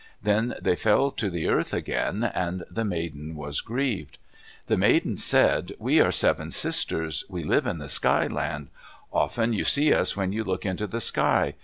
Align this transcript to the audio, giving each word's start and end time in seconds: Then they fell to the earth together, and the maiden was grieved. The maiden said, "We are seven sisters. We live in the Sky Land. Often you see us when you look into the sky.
Then 0.19 0.55
they 0.59 0.75
fell 0.75 1.11
to 1.11 1.29
the 1.29 1.47
earth 1.47 1.69
together, 1.69 2.31
and 2.33 2.63
the 2.71 2.83
maiden 2.83 3.35
was 3.35 3.61
grieved. 3.61 4.17
The 4.65 4.75
maiden 4.75 5.15
said, 5.19 5.73
"We 5.77 5.99
are 6.01 6.11
seven 6.11 6.49
sisters. 6.49 7.23
We 7.29 7.43
live 7.43 7.67
in 7.67 7.77
the 7.77 7.87
Sky 7.87 8.25
Land. 8.25 8.69
Often 9.13 9.53
you 9.53 9.63
see 9.63 9.93
us 9.93 10.17
when 10.17 10.31
you 10.31 10.43
look 10.43 10.65
into 10.65 10.87
the 10.87 11.01
sky. 11.01 11.53